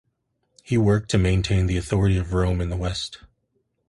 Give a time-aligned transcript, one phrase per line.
[0.63, 3.19] He worked to maintain the authority of Rome in the West.